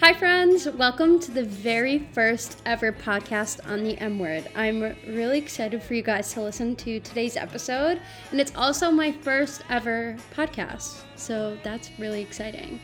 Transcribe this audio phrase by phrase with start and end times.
[0.00, 0.68] Hi, friends.
[0.68, 4.48] Welcome to the very first ever podcast on the M Word.
[4.54, 8.00] I'm really excited for you guys to listen to today's episode,
[8.30, 12.78] and it's also my first ever podcast, so that's really exciting.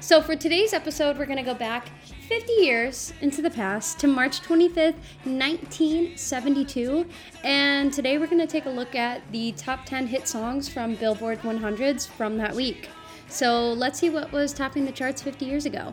[0.00, 1.88] So, for today's episode, we're going to go back
[2.28, 4.94] 50 years into the past to March 25th,
[5.24, 7.04] 1972,
[7.42, 10.94] and today we're going to take a look at the top 10 hit songs from
[10.94, 12.88] Billboard 100s from that week.
[13.28, 15.92] So, let's see what was topping the charts 50 years ago.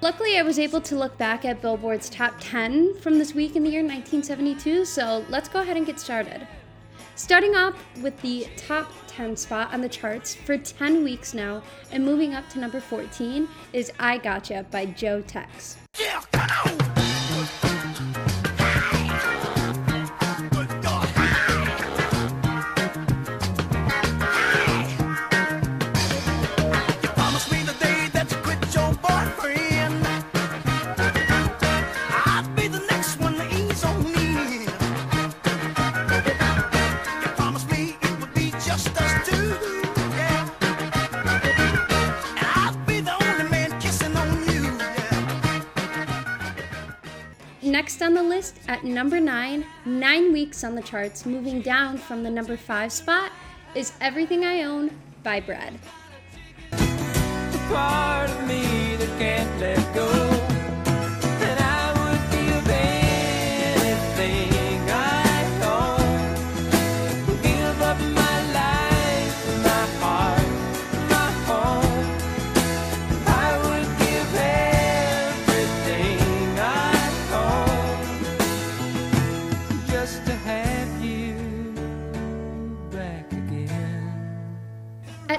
[0.00, 3.62] Luckily, I was able to look back at Billboard's top 10 from this week in
[3.62, 6.48] the year 1972, so let's go ahead and get started.
[7.16, 12.04] Starting off with the top 10 spot on the charts for 10 weeks now and
[12.04, 15.76] moving up to number 14 is I Gotcha by Joe Tex.
[15.98, 16.22] Yeah,
[47.90, 52.22] Next on the list at number 9, 9 weeks on the charts, moving down from
[52.22, 53.32] the number 5 spot,
[53.74, 55.76] is Everything I Own by Bread.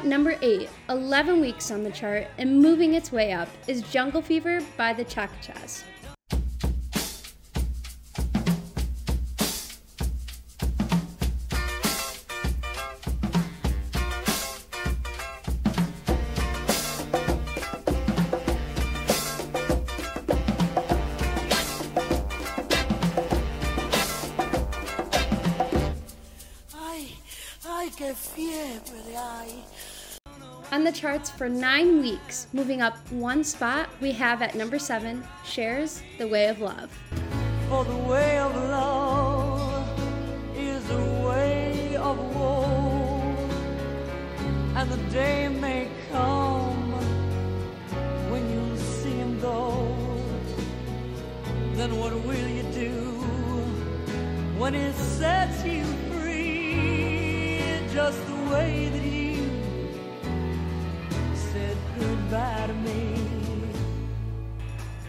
[0.01, 4.23] At number 8, 11 weeks on the chart and moving its way up, is Jungle
[4.23, 5.83] Fever by the Chakachas.
[30.71, 35.23] On the charts for 9 weeks, moving up one spot, we have at number 7,
[35.45, 36.89] Cher's The Way of Love.
[37.69, 39.87] For the way of love
[40.57, 43.35] is a way of woe,
[44.75, 46.91] and the day may come
[48.31, 49.95] when you see him go.
[51.75, 52.89] Then what will you do
[54.57, 57.40] when it sets you free?
[57.93, 59.35] Just the way that you
[61.33, 63.17] said goodbye to me.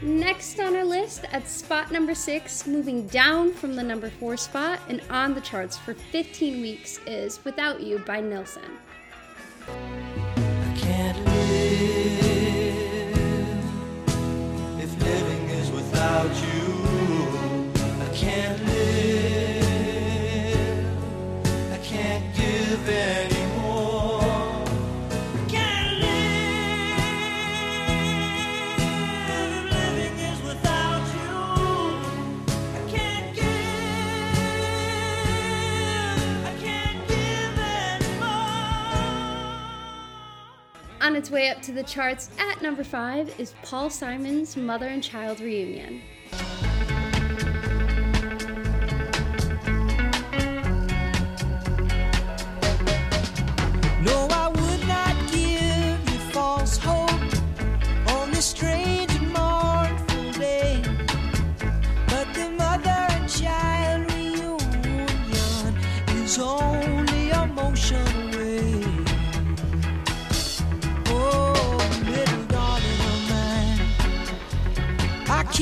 [0.03, 4.81] Next on our list at spot number 6, moving down from the number 4 spot
[4.89, 8.63] and on the charts for 15 weeks, is Without You by Nilsson.
[9.69, 12.05] I can't live
[14.83, 16.52] if living is without you.
[41.03, 45.03] On its way up to the charts at number 5 is Paul Simon's Mother and
[45.03, 46.01] Child Reunion.
[54.05, 54.29] No,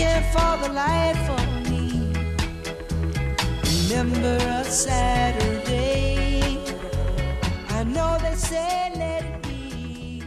[0.05, 2.13] mine, for the life of me
[3.91, 6.59] remember a Saturday.
[7.69, 10.23] I know they say let it be.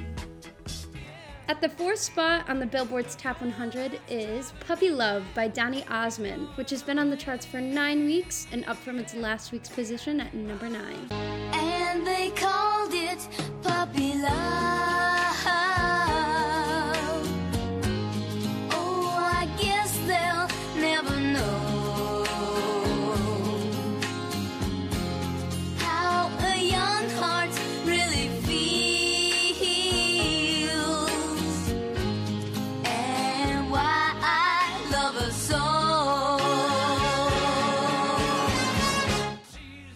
[1.48, 6.50] At the fourth spot on the Billboard's Top 100 is Puppy Love by Donny Osmond,
[6.56, 9.70] which has been on the charts for nine weeks and up from its last week's
[9.70, 11.08] position at number nine.
[11.12, 13.28] And they called it
[13.62, 14.73] puppy love.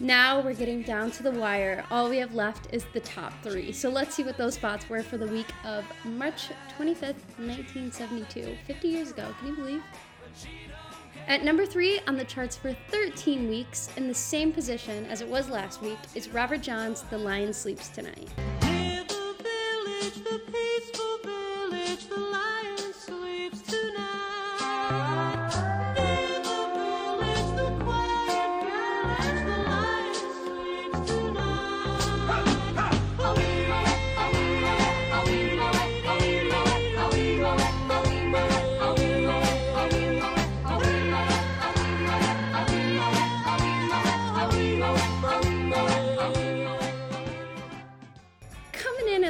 [0.08, 1.84] Now we're getting down to the wire.
[1.90, 3.72] All we have left is the top three.
[3.72, 8.56] So let's see what those spots were for the week of March 25th, 1972.
[8.66, 9.26] 50 years ago.
[9.38, 9.82] Can you believe?
[11.26, 15.28] At number three on the charts for 13 weeks, in the same position as it
[15.28, 18.30] was last week, is Robert John's The Lion Sleeps Tonight.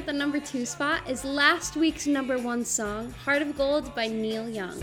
[0.09, 4.49] the number two spot is last week's number one song, Heart of Gold by Neil
[4.49, 4.83] Young.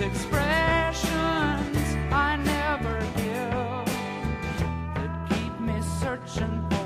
[0.00, 1.76] expressions
[2.10, 3.84] I never give
[4.94, 6.77] that keep me searching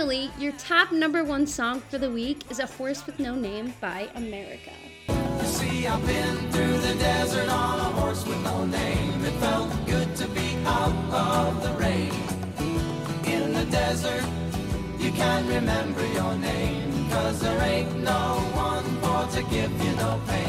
[0.00, 3.74] Finally, your top number one song for the week is A Horse with No Name
[3.82, 4.70] by America.
[5.42, 9.22] See, I've been through the desert on a horse with no name.
[9.22, 12.14] It felt good to be out of the rain.
[13.26, 14.24] In the desert,
[14.98, 17.10] you can't remember your name.
[17.10, 20.39] Cause there ain't no one for to give you no pain.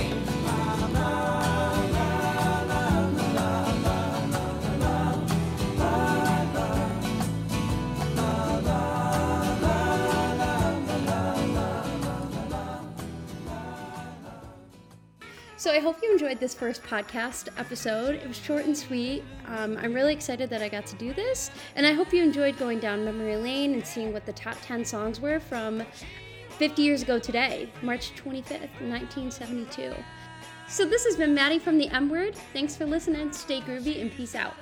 [15.61, 18.15] So I hope you enjoyed this first podcast episode.
[18.15, 19.23] It was short and sweet.
[19.45, 22.57] Um, I'm really excited that I got to do this, and I hope you enjoyed
[22.57, 25.83] going down memory lane and seeing what the top 10 songs were from
[26.57, 29.93] 50 years ago today, March 25th, 1972.
[30.67, 32.35] So this has been Maddie from the M Word.
[32.53, 33.31] Thanks for listening.
[33.31, 34.55] Stay groovy and peace out.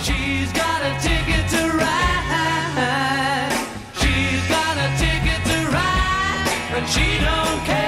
[0.00, 3.52] She's got a ticket to ride.
[4.00, 7.81] She's got a ticket to ride, but she don't care.